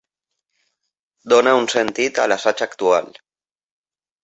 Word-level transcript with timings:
Dona 1.35 1.53
un 1.59 1.69
sentit 1.75 2.23
a 2.25 2.27
l'assaig 2.33 2.65
actual. 2.69 3.15